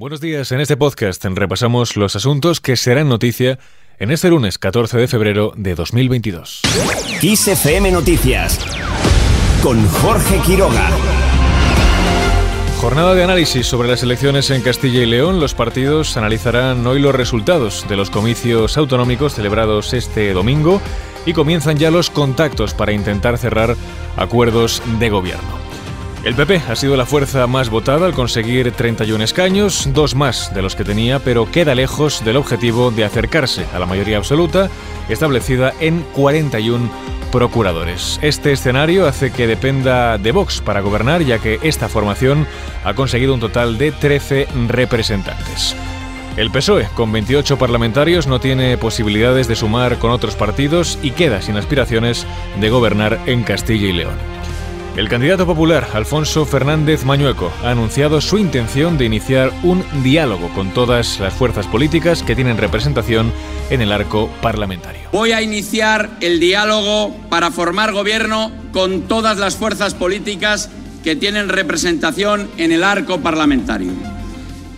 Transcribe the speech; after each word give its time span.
Buenos 0.00 0.22
días, 0.22 0.50
en 0.50 0.60
este 0.60 0.78
podcast 0.78 1.22
repasamos 1.26 1.94
los 1.94 2.16
asuntos 2.16 2.62
que 2.62 2.74
serán 2.78 3.10
noticia 3.10 3.58
en 3.98 4.10
este 4.10 4.30
lunes 4.30 4.56
14 4.56 4.96
de 4.96 5.06
febrero 5.06 5.52
de 5.54 5.74
2022. 5.74 6.62
XFM 7.20 7.92
Noticias 7.92 8.58
con 9.62 9.86
Jorge 9.86 10.38
Quiroga. 10.38 10.88
Jornada 12.80 13.14
de 13.14 13.24
análisis 13.24 13.66
sobre 13.66 13.88
las 13.88 14.02
elecciones 14.02 14.48
en 14.48 14.62
Castilla 14.62 15.02
y 15.02 15.06
León. 15.06 15.38
Los 15.38 15.52
partidos 15.52 16.16
analizarán 16.16 16.86
hoy 16.86 16.98
los 16.98 17.14
resultados 17.14 17.84
de 17.86 17.98
los 17.98 18.08
comicios 18.08 18.78
autonómicos 18.78 19.34
celebrados 19.34 19.92
este 19.92 20.32
domingo 20.32 20.80
y 21.26 21.34
comienzan 21.34 21.76
ya 21.76 21.90
los 21.90 22.08
contactos 22.08 22.72
para 22.72 22.92
intentar 22.92 23.36
cerrar 23.36 23.76
acuerdos 24.16 24.82
de 24.98 25.10
gobierno. 25.10 25.69
El 26.22 26.34
PP 26.34 26.60
ha 26.68 26.76
sido 26.76 26.98
la 26.98 27.06
fuerza 27.06 27.46
más 27.46 27.70
votada 27.70 28.04
al 28.04 28.12
conseguir 28.12 28.70
31 28.72 29.24
escaños, 29.24 29.88
dos 29.94 30.14
más 30.14 30.52
de 30.54 30.60
los 30.60 30.76
que 30.76 30.84
tenía, 30.84 31.18
pero 31.18 31.50
queda 31.50 31.74
lejos 31.74 32.22
del 32.22 32.36
objetivo 32.36 32.90
de 32.90 33.04
acercarse 33.04 33.64
a 33.72 33.78
la 33.78 33.86
mayoría 33.86 34.18
absoluta, 34.18 34.68
establecida 35.08 35.72
en 35.80 36.02
41 36.12 36.90
procuradores. 37.32 38.18
Este 38.20 38.52
escenario 38.52 39.06
hace 39.06 39.32
que 39.32 39.46
dependa 39.46 40.18
de 40.18 40.32
Vox 40.32 40.60
para 40.60 40.82
gobernar, 40.82 41.22
ya 41.22 41.38
que 41.38 41.58
esta 41.62 41.88
formación 41.88 42.46
ha 42.84 42.92
conseguido 42.92 43.32
un 43.32 43.40
total 43.40 43.78
de 43.78 43.90
13 43.90 44.46
representantes. 44.68 45.74
El 46.36 46.50
PSOE, 46.50 46.86
con 46.94 47.10
28 47.12 47.56
parlamentarios, 47.58 48.26
no 48.26 48.40
tiene 48.40 48.76
posibilidades 48.76 49.48
de 49.48 49.56
sumar 49.56 49.98
con 49.98 50.10
otros 50.10 50.36
partidos 50.36 50.98
y 51.02 51.12
queda 51.12 51.40
sin 51.40 51.56
aspiraciones 51.56 52.26
de 52.60 52.68
gobernar 52.68 53.18
en 53.24 53.42
Castilla 53.42 53.88
y 53.88 53.92
León. 53.92 54.39
El 54.96 55.08
candidato 55.08 55.46
popular, 55.46 55.86
Alfonso 55.94 56.44
Fernández 56.44 57.04
Mañueco, 57.04 57.52
ha 57.62 57.70
anunciado 57.70 58.20
su 58.20 58.38
intención 58.38 58.98
de 58.98 59.04
iniciar 59.04 59.52
un 59.62 59.84
diálogo 60.02 60.48
con 60.52 60.74
todas 60.74 61.20
las 61.20 61.32
fuerzas 61.32 61.68
políticas 61.68 62.24
que 62.24 62.34
tienen 62.34 62.58
representación 62.58 63.32
en 63.70 63.82
el 63.82 63.92
arco 63.92 64.28
parlamentario. 64.42 65.02
Voy 65.12 65.30
a 65.30 65.42
iniciar 65.42 66.10
el 66.20 66.40
diálogo 66.40 67.14
para 67.28 67.52
formar 67.52 67.92
gobierno 67.92 68.50
con 68.72 69.02
todas 69.02 69.38
las 69.38 69.54
fuerzas 69.54 69.94
políticas 69.94 70.68
que 71.04 71.14
tienen 71.14 71.48
representación 71.48 72.50
en 72.56 72.72
el 72.72 72.82
arco 72.82 73.20
parlamentario, 73.20 73.92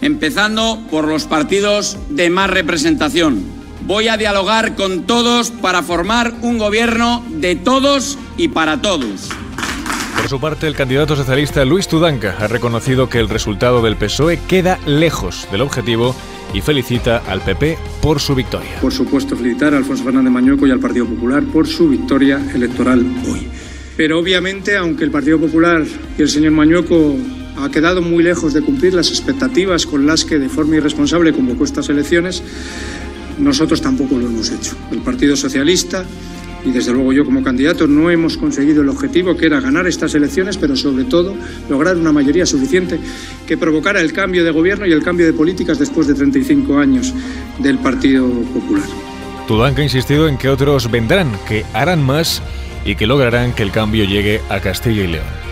empezando 0.00 0.80
por 0.90 1.06
los 1.06 1.24
partidos 1.24 1.98
de 2.08 2.30
más 2.30 2.48
representación. 2.48 3.42
Voy 3.82 4.08
a 4.08 4.16
dialogar 4.16 4.74
con 4.74 5.04
todos 5.04 5.50
para 5.50 5.82
formar 5.82 6.32
un 6.40 6.56
gobierno 6.56 7.22
de 7.28 7.56
todos 7.56 8.18
y 8.38 8.48
para 8.48 8.80
todos. 8.80 9.28
Por 10.28 10.36
su 10.36 10.42
parte, 10.42 10.66
el 10.66 10.74
candidato 10.74 11.16
socialista 11.16 11.64
Luis 11.64 11.88
Tudanca 11.88 12.36
ha 12.38 12.48
reconocido 12.48 13.08
que 13.08 13.18
el 13.18 13.30
resultado 13.30 13.80
del 13.80 13.96
PSOE 13.96 14.38
queda 14.46 14.78
lejos 14.84 15.48
del 15.50 15.62
objetivo 15.62 16.14
y 16.52 16.60
felicita 16.60 17.22
al 17.26 17.40
PP 17.40 17.78
por 18.02 18.20
su 18.20 18.34
victoria. 18.34 18.78
Por 18.82 18.92
supuesto, 18.92 19.38
felicitar 19.38 19.72
a 19.72 19.78
Alfonso 19.78 20.04
Fernández 20.04 20.30
Mañueco 20.30 20.66
y 20.66 20.70
al 20.70 20.80
Partido 20.80 21.06
Popular 21.06 21.42
por 21.44 21.66
su 21.66 21.88
victoria 21.88 22.42
electoral 22.54 23.06
hoy. 23.26 23.48
Pero 23.96 24.18
obviamente, 24.18 24.76
aunque 24.76 25.04
el 25.04 25.10
Partido 25.10 25.40
Popular 25.40 25.82
y 26.18 26.20
el 26.20 26.28
señor 26.28 26.52
Mañueco 26.52 27.16
ha 27.56 27.70
quedado 27.70 28.02
muy 28.02 28.22
lejos 28.22 28.52
de 28.52 28.60
cumplir 28.60 28.92
las 28.92 29.08
expectativas 29.08 29.86
con 29.86 30.04
las 30.04 30.26
que 30.26 30.38
de 30.38 30.50
forma 30.50 30.76
irresponsable 30.76 31.32
convocó 31.32 31.64
estas 31.64 31.88
elecciones, 31.88 32.42
nosotros 33.38 33.80
tampoco 33.80 34.18
lo 34.18 34.26
hemos 34.26 34.50
hecho. 34.50 34.76
El 34.92 34.98
Partido 34.98 35.36
Socialista 35.36 36.04
y 36.68 36.70
desde 36.70 36.92
luego 36.92 37.14
yo 37.14 37.24
como 37.24 37.42
candidato 37.42 37.86
no 37.86 38.10
hemos 38.10 38.36
conseguido 38.36 38.82
el 38.82 38.90
objetivo 38.90 39.36
que 39.36 39.46
era 39.46 39.58
ganar 39.58 39.86
estas 39.86 40.14
elecciones, 40.14 40.58
pero 40.58 40.76
sobre 40.76 41.04
todo 41.04 41.34
lograr 41.70 41.96
una 41.96 42.12
mayoría 42.12 42.44
suficiente 42.44 43.00
que 43.46 43.56
provocara 43.56 44.02
el 44.02 44.12
cambio 44.12 44.44
de 44.44 44.50
gobierno 44.50 44.86
y 44.86 44.92
el 44.92 45.02
cambio 45.02 45.24
de 45.24 45.32
políticas 45.32 45.78
después 45.78 46.06
de 46.06 46.14
35 46.14 46.78
años 46.78 47.14
del 47.58 47.78
Partido 47.78 48.28
Popular. 48.28 48.84
Tudanca 49.46 49.80
ha 49.80 49.84
insistido 49.84 50.28
en 50.28 50.36
que 50.36 50.50
otros 50.50 50.90
vendrán, 50.90 51.32
que 51.48 51.64
harán 51.72 52.04
más 52.04 52.42
y 52.84 52.96
que 52.96 53.06
lograrán 53.06 53.54
que 53.54 53.62
el 53.62 53.70
cambio 53.70 54.04
llegue 54.04 54.42
a 54.50 54.60
Castilla 54.60 55.04
y 55.04 55.06
León. 55.06 55.47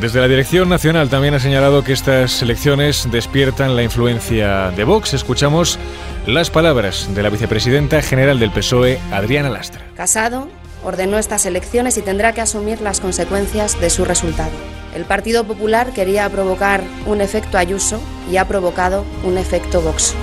Desde 0.00 0.20
la 0.20 0.28
Dirección 0.28 0.68
Nacional 0.68 1.08
también 1.08 1.34
ha 1.34 1.40
señalado 1.40 1.82
que 1.82 1.92
estas 1.92 2.40
elecciones 2.40 3.08
despiertan 3.10 3.74
la 3.74 3.82
influencia 3.82 4.70
de 4.70 4.84
Vox. 4.84 5.12
Escuchamos 5.12 5.76
las 6.24 6.50
palabras 6.50 7.12
de 7.16 7.22
la 7.24 7.30
vicepresidenta 7.30 8.00
general 8.00 8.38
del 8.38 8.52
PSOE, 8.52 9.00
Adriana 9.10 9.50
Lastra. 9.50 9.84
Casado 9.96 10.48
ordenó 10.84 11.18
estas 11.18 11.46
elecciones 11.46 11.98
y 11.98 12.02
tendrá 12.02 12.32
que 12.32 12.40
asumir 12.40 12.80
las 12.80 13.00
consecuencias 13.00 13.80
de 13.80 13.90
su 13.90 14.04
resultado. 14.04 14.52
El 14.94 15.04
Partido 15.04 15.42
Popular 15.42 15.92
quería 15.92 16.30
provocar 16.30 16.84
un 17.06 17.20
efecto 17.20 17.58
Ayuso 17.58 18.00
y 18.30 18.36
ha 18.36 18.46
provocado 18.46 19.04
un 19.24 19.36
efecto 19.36 19.80
Vox. 19.80 20.14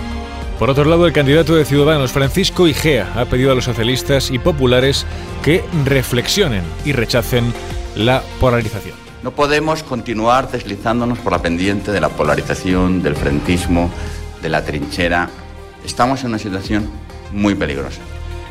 Por 0.57 0.69
otro 0.69 0.85
lado, 0.85 1.05
el 1.05 1.11
candidato 1.11 1.53
de 1.53 1.65
Ciudadanos, 1.65 2.13
Francisco 2.13 2.65
Igea, 2.65 3.11
ha 3.17 3.25
pedido 3.25 3.51
a 3.51 3.55
los 3.55 3.65
socialistas 3.65 4.31
y 4.31 4.39
populares 4.39 5.05
que 5.43 5.65
reflexionen 5.83 6.63
y 6.85 6.93
rechacen 6.93 7.53
la 7.97 8.23
polarización. 8.39 9.04
No 9.25 9.31
podemos 9.31 9.81
continuar 9.81 10.51
deslizándonos 10.51 11.17
por 11.17 11.31
la 11.31 11.41
pendiente 11.41 11.91
de 11.91 11.99
la 11.99 12.09
polarización, 12.09 13.01
del 13.01 13.15
frentismo, 13.15 13.89
de 14.43 14.49
la 14.49 14.63
trinchera. 14.63 15.31
Estamos 15.83 16.21
en 16.21 16.27
una 16.27 16.37
situación 16.37 16.87
muy 17.31 17.55
peligrosa. 17.55 18.01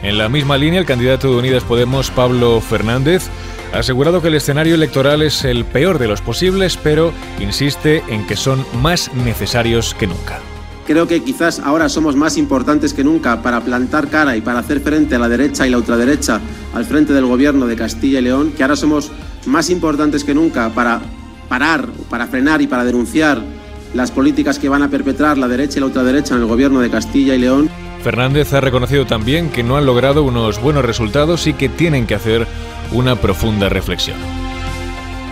En 0.03 0.19
la 0.19 0.29
misma 0.29 0.59
línea, 0.59 0.81
el 0.81 0.85
candidato 0.85 1.31
de 1.31 1.37
Unidas 1.37 1.63
Podemos, 1.63 2.11
Pablo 2.11 2.61
Fernández, 2.61 3.29
ha 3.73 3.79
asegurado 3.79 4.21
que 4.21 4.27
el 4.27 4.35
escenario 4.35 4.75
electoral 4.75 5.23
es 5.23 5.45
el 5.45 5.65
peor 5.65 6.01
de 6.01 6.09
los 6.09 6.21
posibles, 6.21 6.77
pero 6.77 7.13
insiste 7.39 8.03
en 8.09 8.27
que 8.27 8.35
son 8.35 8.67
más 8.83 9.15
necesarios 9.15 9.95
que 9.95 10.09
nunca. 10.09 10.41
Creo 10.89 11.07
que 11.07 11.23
quizás 11.23 11.61
ahora 11.61 11.89
somos 11.89 12.17
más 12.17 12.37
importantes 12.37 12.93
que 12.93 13.05
nunca 13.05 13.43
para 13.43 13.61
plantar 13.61 14.09
cara 14.09 14.37
y 14.37 14.41
para 14.41 14.59
hacer 14.59 14.81
frente 14.81 15.15
a 15.15 15.21
la 15.21 15.29
derecha 15.29 15.69
y 15.69 15.71
la 15.71 15.79
ultraderecha 15.79 16.41
al 16.75 16.85
frente 16.85 17.13
del 17.13 17.27
gobierno 17.27 17.69
de 17.69 17.77
Castilla 17.77 18.19
y 18.19 18.23
León, 18.23 18.53
que 18.57 18.65
ahora 18.65 18.75
somos 18.75 19.13
más 19.47 19.71
importantes 19.71 20.25
que 20.25 20.35
nunca 20.35 20.71
para 20.71 21.01
parar, 21.49 21.89
para 22.11 22.27
frenar 22.27 22.63
y 22.63 22.67
para 22.67 22.85
denunciar 22.85 23.43
las 23.95 24.11
políticas 24.11 24.59
que 24.59 24.69
van 24.69 24.83
a 24.83 24.89
perpetrar 24.89 25.39
la 25.39 25.49
derecha 25.49 25.79
y 25.79 25.81
la 25.81 25.87
ultraderecha 25.87 26.35
en 26.35 26.41
el 26.41 26.47
gobierno 26.47 26.81
de 26.81 26.91
Castilla 26.91 27.35
y 27.35 27.39
León. 27.39 27.71
Fernández 28.03 28.53
ha 28.53 28.61
reconocido 28.61 29.07
también 29.07 29.51
que 29.51 29.63
no 29.63 29.77
han 29.77 29.87
logrado 29.87 30.25
unos 30.25 30.61
buenos 30.61 30.85
resultados 30.85 31.47
y 31.47 31.55
que 31.55 31.69
tienen 31.69 32.07
que 32.07 32.15
hacer 32.15 32.47
una 32.93 33.17
profunda 33.17 33.69
reflexión. 33.69 34.19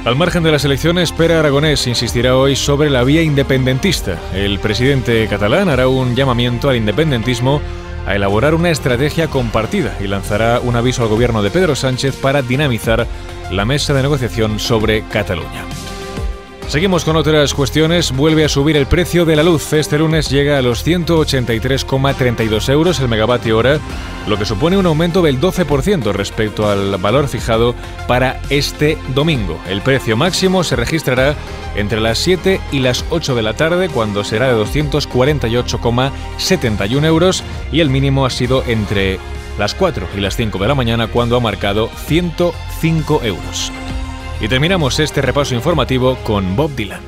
Al 0.04 0.16
margen 0.16 0.42
de 0.42 0.50
las 0.50 0.64
elecciones, 0.64 1.12
Pere 1.12 1.34
Aragonés 1.34 1.86
insistirá 1.86 2.36
hoy 2.36 2.56
sobre 2.56 2.90
la 2.90 3.04
vía 3.04 3.22
independentista. 3.22 4.18
El 4.34 4.58
presidente 4.58 5.28
catalán 5.28 5.68
hará 5.68 5.86
un 5.86 6.16
llamamiento 6.16 6.68
al 6.68 6.76
independentismo 6.76 7.60
a 8.06 8.14
elaborar 8.14 8.54
una 8.54 8.70
estrategia 8.70 9.28
compartida 9.28 9.96
y 10.00 10.06
lanzará 10.06 10.60
un 10.60 10.76
aviso 10.76 11.02
al 11.02 11.08
gobierno 11.08 11.42
de 11.42 11.50
Pedro 11.50 11.74
Sánchez 11.74 12.16
para 12.16 12.42
dinamizar 12.42 13.06
la 13.50 13.64
mesa 13.64 13.94
de 13.94 14.02
negociación 14.02 14.58
sobre 14.58 15.02
Cataluña. 15.08 15.64
Seguimos 16.72 17.04
con 17.04 17.16
otras 17.16 17.52
cuestiones. 17.52 18.12
Vuelve 18.12 18.46
a 18.46 18.48
subir 18.48 18.78
el 18.78 18.86
precio 18.86 19.26
de 19.26 19.36
la 19.36 19.42
luz. 19.42 19.74
Este 19.74 19.98
lunes 19.98 20.30
llega 20.30 20.56
a 20.56 20.62
los 20.62 20.86
183,32 20.86 22.70
euros 22.70 22.98
el 22.98 23.10
megavatio 23.10 23.58
hora, 23.58 23.78
lo 24.26 24.38
que 24.38 24.46
supone 24.46 24.78
un 24.78 24.86
aumento 24.86 25.20
del 25.20 25.38
12% 25.38 26.14
respecto 26.14 26.70
al 26.70 26.96
valor 26.96 27.28
fijado 27.28 27.74
para 28.08 28.40
este 28.48 28.96
domingo. 29.14 29.60
El 29.68 29.82
precio 29.82 30.16
máximo 30.16 30.64
se 30.64 30.76
registrará 30.76 31.34
entre 31.76 32.00
las 32.00 32.16
7 32.20 32.58
y 32.72 32.78
las 32.78 33.04
8 33.10 33.34
de 33.34 33.42
la 33.42 33.52
tarde, 33.52 33.90
cuando 33.90 34.24
será 34.24 34.48
de 34.48 34.54
248,71 34.64 37.04
euros, 37.04 37.44
y 37.70 37.80
el 37.80 37.90
mínimo 37.90 38.24
ha 38.24 38.30
sido 38.30 38.64
entre 38.66 39.18
las 39.58 39.74
4 39.74 40.08
y 40.16 40.20
las 40.20 40.36
5 40.36 40.58
de 40.58 40.68
la 40.68 40.74
mañana, 40.74 41.08
cuando 41.08 41.36
ha 41.36 41.40
marcado 41.40 41.90
105 42.06 43.20
euros. 43.24 43.70
Y 44.42 44.48
terminamos 44.48 44.98
este 44.98 45.22
repaso 45.22 45.54
informativo 45.54 46.16
con 46.24 46.56
Bob 46.56 46.74
Dylan. 46.74 47.00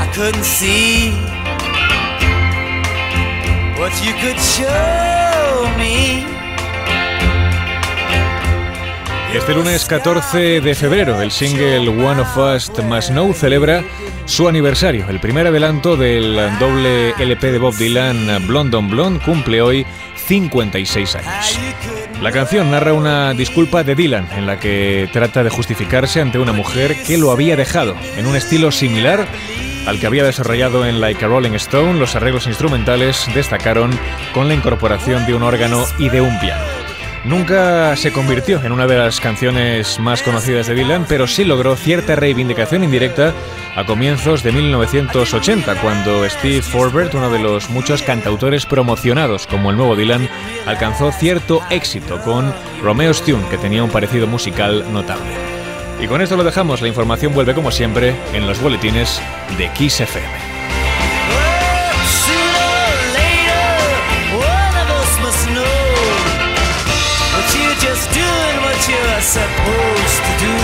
I 0.00 0.06
couldn't 0.14 0.44
see 0.44 1.12
what 3.80 3.90
you 4.04 4.12
could 4.20 4.38
show 4.38 5.68
me. 5.76 6.24
Este 9.34 9.52
lunes 9.52 9.84
14 9.86 10.60
de 10.60 10.74
febrero, 10.76 11.20
el 11.20 11.32
single 11.32 11.88
One 11.88 12.20
of 12.20 12.36
Us 12.36 12.70
Must 12.84 13.08
Know 13.08 13.34
celebra 13.34 13.82
su 14.26 14.46
aniversario. 14.46 15.08
El 15.08 15.18
primer 15.18 15.48
adelanto 15.48 15.96
del 15.96 16.36
doble 16.60 17.10
LP 17.18 17.50
de 17.50 17.58
Bob 17.58 17.74
Dylan, 17.74 18.46
Blonde 18.46 18.76
on 18.76 18.88
Blonde, 18.88 19.20
cumple 19.24 19.62
hoy 19.62 19.86
56 20.26 21.16
años. 21.16 21.58
La 22.20 22.32
canción 22.32 22.70
narra 22.70 22.92
una 22.92 23.34
disculpa 23.34 23.82
de 23.84 23.94
Dylan 23.94 24.28
en 24.32 24.46
la 24.46 24.60
que 24.60 25.08
trata 25.12 25.42
de 25.42 25.50
justificarse 25.50 26.20
ante 26.20 26.38
una 26.38 26.52
mujer 26.52 26.94
que 27.06 27.18
lo 27.18 27.32
había 27.32 27.56
dejado, 27.56 27.96
en 28.16 28.26
un 28.26 28.36
estilo 28.36 28.70
similar 28.70 29.26
al 29.86 29.98
que 29.98 30.06
había 30.06 30.22
desarrollado 30.22 30.86
en 30.86 31.00
Like 31.00 31.24
a 31.24 31.28
Rolling 31.28 31.54
Stone, 31.54 31.98
los 31.98 32.14
arreglos 32.14 32.46
instrumentales 32.46 33.26
destacaron 33.34 33.90
con 34.32 34.46
la 34.46 34.54
incorporación 34.54 35.26
de 35.26 35.34
un 35.34 35.42
órgano 35.42 35.84
y 35.98 36.08
de 36.08 36.20
un 36.20 36.38
piano. 36.38 36.81
Nunca 37.24 37.94
se 37.96 38.12
convirtió 38.12 38.60
en 38.64 38.72
una 38.72 38.88
de 38.88 38.98
las 38.98 39.20
canciones 39.20 40.00
más 40.00 40.22
conocidas 40.22 40.66
de 40.66 40.74
Dylan, 40.74 41.06
pero 41.08 41.28
sí 41.28 41.44
logró 41.44 41.76
cierta 41.76 42.16
reivindicación 42.16 42.82
indirecta 42.82 43.32
a 43.76 43.84
comienzos 43.86 44.42
de 44.42 44.50
1980, 44.50 45.80
cuando 45.80 46.28
Steve 46.28 46.62
Forbert, 46.62 47.14
uno 47.14 47.30
de 47.30 47.38
los 47.38 47.70
muchos 47.70 48.02
cantautores 48.02 48.66
promocionados 48.66 49.46
como 49.46 49.70
el 49.70 49.76
nuevo 49.76 49.94
Dylan, 49.94 50.28
alcanzó 50.66 51.12
cierto 51.12 51.62
éxito 51.70 52.20
con 52.22 52.52
Romeo's 52.82 53.22
Tune, 53.22 53.48
que 53.50 53.58
tenía 53.58 53.84
un 53.84 53.90
parecido 53.90 54.26
musical 54.26 54.84
notable. 54.92 55.30
Y 56.00 56.08
con 56.08 56.20
esto 56.22 56.36
lo 56.36 56.42
dejamos, 56.42 56.82
la 56.82 56.88
información 56.88 57.32
vuelve 57.34 57.54
como 57.54 57.70
siempre 57.70 58.16
en 58.34 58.48
los 58.48 58.60
boletines 58.60 59.22
de 59.56 59.70
Kiss 59.70 60.00
FM. 60.00 60.51
Supposed 69.22 70.22
to 70.26 70.32
do. 70.42 70.56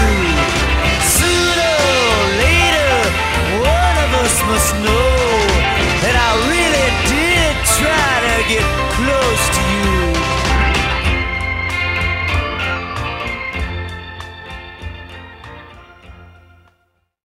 Sooner 1.07 1.75
or 2.03 2.19
later, 2.43 2.95
one 3.63 3.97
of 4.03 4.11
us 4.19 4.35
must 4.51 4.75
know 4.83 5.15
that 6.03 6.17
I 6.19 6.31
really 6.51 6.89
did 7.07 7.55
try 7.79 8.11
to 8.27 8.37
get 8.51 8.67